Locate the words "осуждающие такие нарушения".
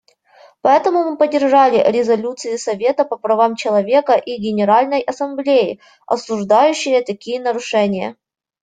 6.07-8.15